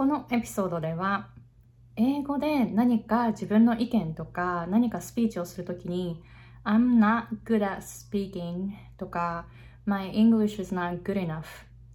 [0.00, 1.28] このエピソードでは
[1.94, 6.22] 英語で何か自分の意見とか何かスピーチをするときに
[6.64, 9.44] I'm not good at speaking とか
[9.84, 11.44] My English is not good enough っ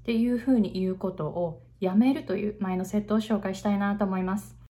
[0.03, 4.64] ていうふうに言うことをやめるというマインドセットを紹介したいなと思います。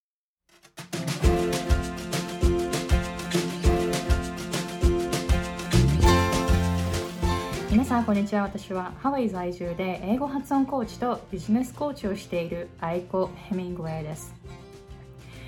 [7.96, 14.36] 皆さんこんにちは私はハワイ在住で英語発音コーチとビジネスコーチをしているアイコ・ヘミングウェイです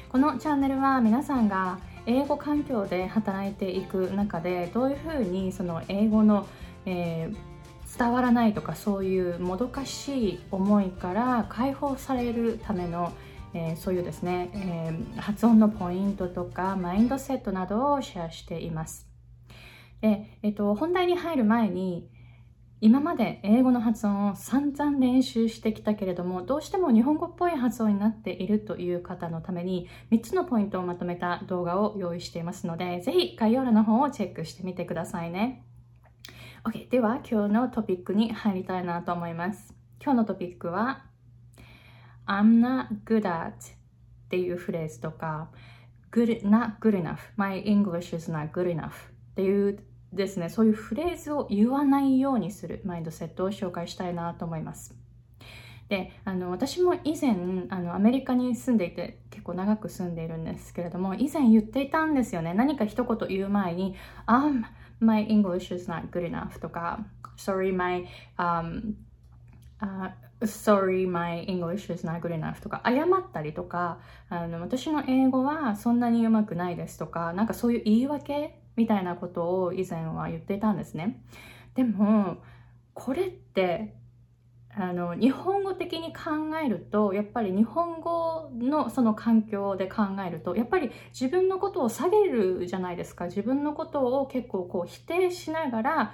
[0.08, 6.48] このチャンネルは皆さんが英語環境で働いていく中でどういうふうにその英語の、
[6.86, 13.12] えー、伝わらないとかそういうもどかしい思いから解放されるための
[13.54, 19.08] えー、そういうですね、えー、発音のポイントとかマインドセットなどをシェアしています。
[20.02, 22.10] で、えっと、本題に入る前に
[22.80, 35.64] 今まで英語の発音を散々練習してきたけれどもどうしても日本語っぽい発音になっているという方のために3つのポイントをまとめた動画を用意していますのでぜひ概要欄の方をチェックしてみてくださいね。
[36.66, 39.74] OK では今日のトピックに入りたいなと思います。
[40.04, 41.06] 今日のトピックは
[42.28, 45.50] I'm not good at っていうフレーズとか
[46.12, 47.18] good, not good enough.
[47.38, 48.92] My English is not good enough っ
[49.36, 49.80] ていう
[50.18, 55.08] ですね、そういうフレーズを言わないようにするマインドセットを紹介したいなと思います。
[55.90, 57.36] であの私も以前
[57.70, 63.96] あのアメリカに住んでいて結構長く住んでいるんですけれども以前言っていたんですよね何か一言言う前に
[64.28, 64.64] 「um,
[65.00, 67.06] My English is not good enough」とか
[67.38, 68.06] 「Sorry my、
[68.38, 68.96] um,
[69.80, 70.12] uh,
[70.42, 81.22] Sorry my English is not good enough」とか謝ったりとかあの私の英語はそんなにうまくないですとかなんかそういう言い訳みたいなことを以前は言っていたんですね。
[81.74, 82.38] でも、
[82.94, 83.96] これって、
[84.80, 93.26] あの、日本語的に考えると、やっぱり日本語のその環境で考えると、やっぱり自分のことを下げるじゃないですか。
[93.26, 96.14] 自分のことを結構こう否定しながら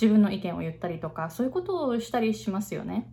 [0.00, 3.12] 自分の意見を言ったりとか、そういうことをしたりしますよね。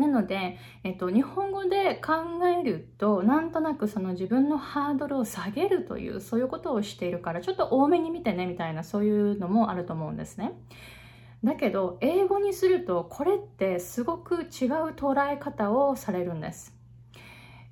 [0.00, 2.12] なので、えっと、日本語で考
[2.46, 10.52] えると、なんとなくその自分のハードルを下げるという、そういうことをしているから、ちょっと多めに見てね、みたいな、そういうのもあると思うんですね。
[11.44, 14.46] だけど、英語にすると、これってすごく違う
[14.94, 16.76] 捉え方をされるんです。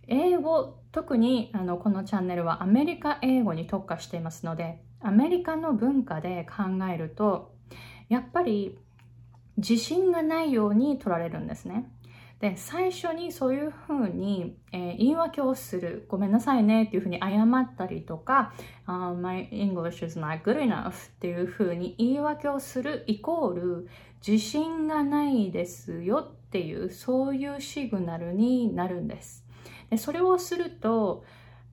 [0.08, 7.54] 英語、特にあのこのチャンネルはアメリカ英語に特化していますので、アメリカの文化で考えると、
[8.08, 8.78] やっぱり
[9.56, 11.90] 自信がないように取られるんですね。
[12.40, 16.04] で最初にそういうふうに、えー、言い訳をする。
[16.08, 18.52] ごめんなさいねっていうふうに謝ったりとか、
[18.86, 23.88] uh, My English is not good enough っていうふうに言い訳をするイコール
[24.26, 29.46] 自信がないですよっていうそういうシグナルになるんです。
[29.88, 31.24] でそれをすると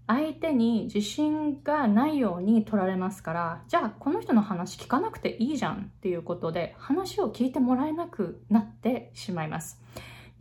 [0.08, 9.83] 相手に自信がないように取られますからじゃあこの人の話聞かなくていいじゃんっていうことで話を聞いてもらえなくなってしまいます。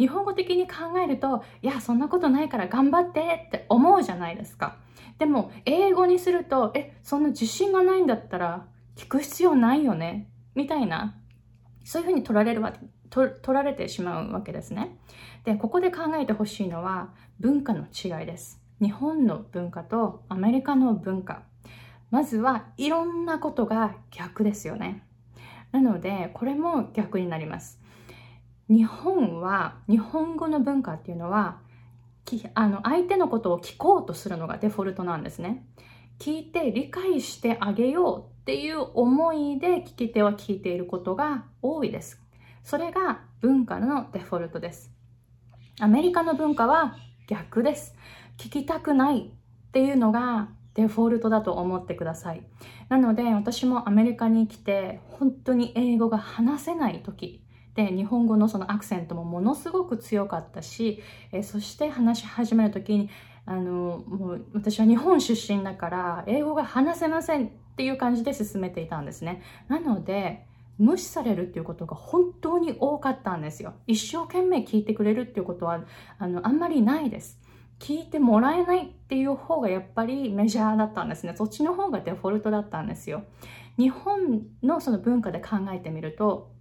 [0.03, 4.75] 日本語的に考えると、いや、そんなことないから頑張ってって思うじゃないですか。
[5.21, 11.15] でも、英語にすると、え、そんな自信がないんだったら聞く必要ないよねみたいな、
[11.85, 12.73] そういうふうに取られるわ
[13.11, 14.99] 取られてしまうわけですね。
[15.45, 18.61] で、ここで考えてほしいのは文化の違いです。
[18.81, 21.43] 日本の文化とアメリカの文化。
[22.11, 25.05] まずはいろんなことが逆ですよね。
[25.71, 27.82] なので、これも逆になります。
[28.73, 31.59] 日本は日本語の文化っていうのは
[32.55, 35.67] あの相手のことを聞こうとするのがデフォルトなんですね。
[36.19, 42.23] 聞いて理解してあげようっていう思いで聞き手は聞いていることが多いです。
[42.63, 44.91] それが文化のデフォルトです。
[45.79, 46.97] アメリカの文化は
[47.27, 47.95] 逆です。
[48.39, 52.47] 聞きたくないっていうのがデフォルトだと思ってください。
[52.89, 57.42] なので私もアメリカに来て本当に英語が話せない時
[57.75, 61.03] で日本語のそのアクセントもものすごく強かったし、
[61.33, 63.11] えそして話し始める時に
[63.47, 69.43] あのもう私は日本出身だから英語が話せませんっていう感じで進めていたんですね。
[69.69, 70.47] なので
[70.79, 73.75] 無視されるっていうことが本当に多かったんですよ。
[73.87, 75.85] 一生懸命聞いてくれるっていうことは
[76.19, 77.41] あのあんまりないです。
[77.79, 81.35] 聞いてもらえないっていう方がやっぱりメジャーだったんですね。
[81.37, 83.25] そっちの方がデフォルトだったんですよ。
[83.77, 86.52] 日本のその文化で考えてみると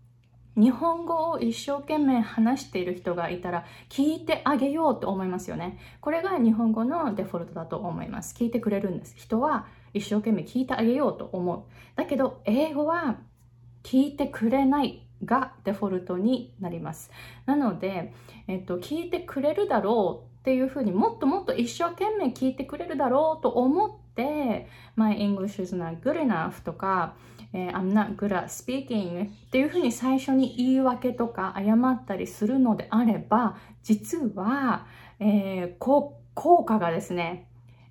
[0.58, 5.80] 日本語を一生懸命話している人がいたら聞いてあげようと思いますよね。
[6.02, 8.36] これが日本語のデフォルトだと思います。
[8.38, 9.16] 聞いてくれるんです。
[9.16, 11.64] 人は一生懸命聞いてあげようと思う。
[11.96, 13.18] だけど英語は
[13.84, 17.12] 聞いてくれないがデフォルトになります。
[17.46, 18.14] なので、
[18.48, 27.16] えっと、聞いてくれるだろうっていうふうにもっともっと一生懸命聞いてくれるだろうと思って My English is not good enough とか、
[27.54, 34.86] えー、I'm not good at speaking っていうふうに最初に言い訳とか謝ったりするのであれば実は、
[35.20, 37.48] えー、効果がですね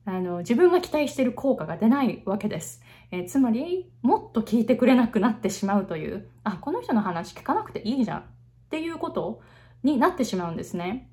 [0.06, 8.22] あの自分が期待している効果が出ないわけです、えー、つまりもっと聞いてくれなくなってしまうというあこの人の話聞かなくていいじゃんっ
[8.70, 9.40] ていうこと
[9.82, 11.10] になってしまうんですね。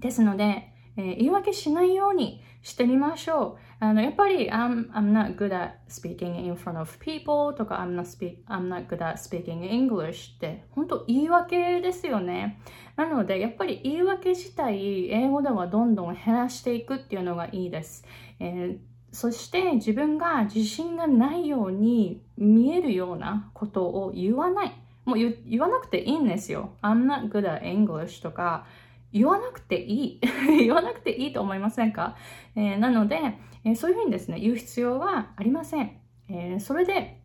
[0.00, 3.84] ですので、えー、言い訳しないようにしてみましょう。
[3.84, 8.86] あのやっぱり、I'm, I'm not good at speaking in front of people とか I'm not, speak, I'm not
[8.86, 12.60] good at speaking English って本当言い訳ですよね。
[12.96, 18.04] なのでやっぱり言い訳自体英語ではどんどん減らしていくっていうのがいいです。
[18.38, 24.72] えーそして自分が自信がないように見えるようなことを言わない。
[25.04, 26.70] もう言わなくていいんですよ。
[26.80, 28.66] I'm not good at English とか、
[29.12, 30.20] 言わなくていい
[30.58, 32.16] 言わなくていいと思いませんか、
[32.56, 33.18] えー、なので、
[33.64, 35.98] えー、そういうふうにですね、言う必要はありません。
[36.28, 37.21] えー、それで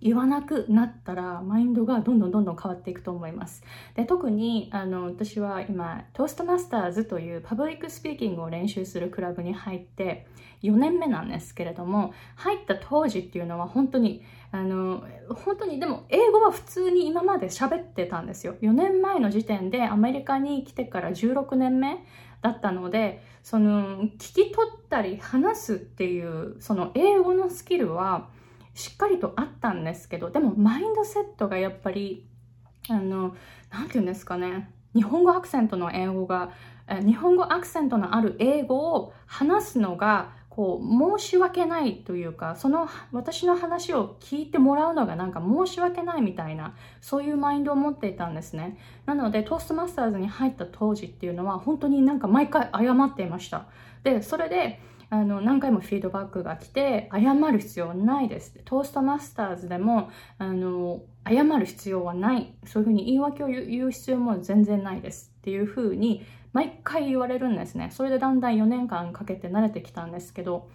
[0.00, 3.62] 言わなくなったらマインドがどんどんどんどん変わっていくと思います。
[3.94, 10.26] で特にあの私は今トーストマスターズという public speaking を練習するクラブに入って
[10.62, 22.04] 4年目なんですけれども入った当時っていうのは本当にあの本当にでも英語は普通に今まで喋ってたんですよ4年前の時点でアメリカに来てから16年目
[22.40, 28.28] だったのでその聞き取ったり話すっていうその英語のスキルは
[28.78, 32.24] しっかりとあったんですけどでもマインドセットがやっぱり
[32.88, 33.34] あの
[33.70, 34.70] 何て言うんですかね。
[34.94, 36.52] 日本語アクセントの英語が
[37.04, 48.78] 日本語アクセントのある英語を話すのがこう申し訳ないというかその私の話を聞いてもらうのがなんか申し訳ないみたいなそういうマインドを持っていたんですね。
[49.06, 53.66] なのでトーストマスターズに入った当時っていうのは本当になんか毎回謝っていました。
[54.04, 54.80] でそれで
[55.10, 62.54] あの何回もフィードバックが来て謝る必要ないですトーストマスターズでもあの謝る必要はない。
[62.64, 67.90] そういうふうに言い訳を言う必要も全然ないですっていうふうに毎回言われるんですね。
[67.92, 70.68] それでだんだん4年間かけて慣れてきたんですけど。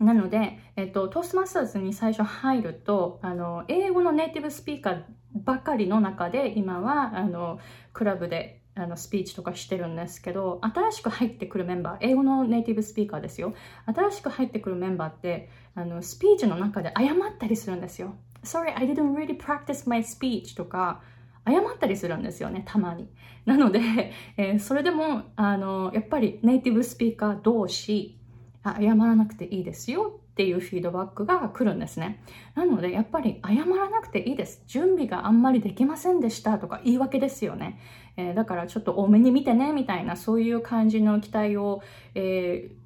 [0.00, 5.02] なので、えっと、トーストマスターズに最初入るとあの英語のネイティブスピーカー
[5.34, 7.60] ばかりの中で今はあの
[7.92, 13.54] クラブであのスピーチとかしてるんですけど新しく入ってくるメンバー英語のネイティブスピーカーですよ
[13.86, 21.00] 新しく入ってくるメンバーってあのスピーチの中で謝ったりするんですよ Sorry, I didn't really practice my speech とか
[21.46, 23.08] 謝ったりするんですよね、たまに。
[23.44, 28.18] なので、えー、それでも、あの、やっぱりネイティブスピーカー同士、
[28.64, 32.20] 謝らなくていいですよっていうフィードバックが来るんですね。
[32.56, 34.64] なので、やっぱり謝らなくていいです。
[34.66, 37.78] 準備があんまりできませんでしたとか言い訳ですよね。
[38.16, 41.82] えー、だからちょっと多めに見てね、みたいな、そういう感じの期待を、
[42.16, 42.83] えー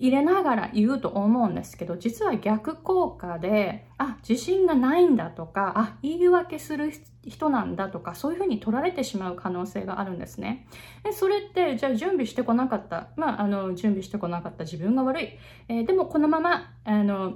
[0.00, 6.92] 入れながら言うと思うんですけど実は逆効果であ自信がないんだとかあ言い訳する
[7.24, 10.66] 人なんだとかそういうふうに取られてしまう可能性があるんですね。
[11.04, 15.28] でそれってじゃあ準備してこなかったまああの準備してこなかった自分が悪い、
[15.68, 17.34] えー、でもこのままあの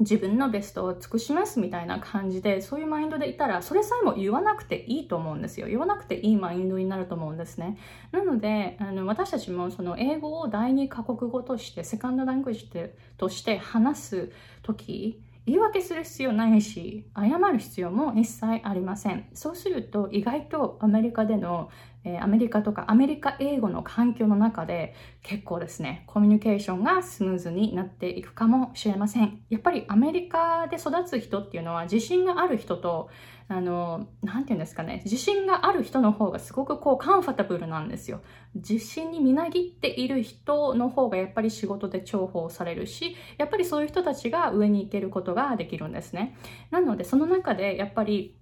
[0.00, 5.68] 自分のベストを尽くしますみたいな感じでそういうマインドでいたらそれさえも言わなくていいと思うんですよ。
[5.68, 7.78] 言わなくていいマインドになると思うんですね
[8.12, 12.70] なのであの私たちもその英語を第二カ国語としてセカンドラングジ
[13.16, 19.26] として話す時言い訳する必要ないし謝る必要も一切ありません。
[19.34, 21.70] そうすると意外とアメリカでの
[22.04, 29.42] えー、アメリカとかアメリカ英語の環境の中で結構ですね、コミュニケーションがスムーズになっていくかもしれません。
[29.50, 33.10] やっぱりアメリカで育つ人っていうのは自信がある人と、
[33.48, 38.22] あの、なんて言うんですかね、自信がある人の方がすごくこうカンファタブルなんですよ。
[38.54, 46.36] 自信にみなぎっている人の方がやっぱり仕事で重宝されるし、やっぱりそういう人たちが上に行けることができるんですね。
[46.70, 48.39] なのでその中でやっぱり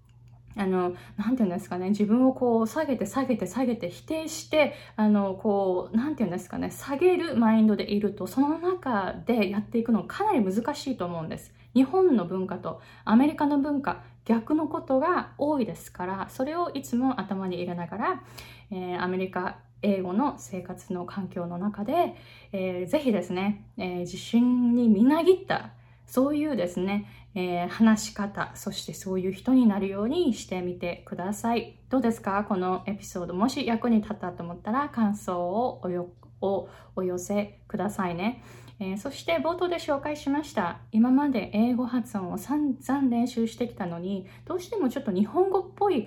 [0.59, 11.55] あの、なんていうんですかね、自分をこう下げて下げて下げて否定して、あの、こう、なんていうんですかね、下げるマインドでいると、その中でやっていくのかなり難しいと思うんです。
[11.75, 18.23] 日本の文化とアメリカの文化、逆のことが多いですから、それをいつも頭に入れながら、
[18.71, 22.17] えー、アメリカ英語の生活の環境の中で、
[22.53, 25.71] えー、ぜひですね、えー、自信にみなぎった
[26.09, 31.79] そういうですね、えー、話し方、そしてそういう人になるようにしてみてください。
[31.91, 32.45] どうですか？
[32.49, 33.35] このエピソード。
[33.35, 36.09] もし役に立ったと思ったら感想をおよ
[36.41, 38.43] をお寄せくださいね。
[38.81, 46.07] えー、そして冒頭で紹介しました今まで英語発音を散々練習してきたのにどうしてもちょっと日本語っぽい、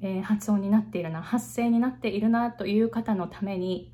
[0.00, 3.92] えー、発音になっているな発声になっているなという方のために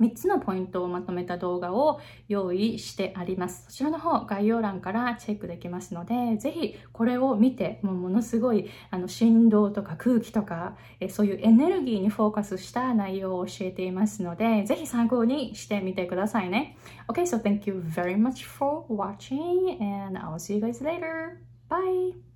[0.00, 3.66] 3つのポイントをまとめた動画を用意してあります。
[3.68, 16.76] そちらの方、概要欄からチェックできますので、ぜひこれを見て、もうものすごいあの振動とか空気とか、えそういうエネルギーにフォーカスした内容を教えていますので、ぜひ参考にしてみてくださいね。
[17.08, 21.40] Okay, so thank you very much for watching and I'll see you guys later.
[21.68, 22.33] Bye!